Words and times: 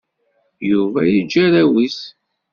Yuba 0.69 0.99
yeǧǧa 1.11 1.43
arraw-is. 1.47 1.99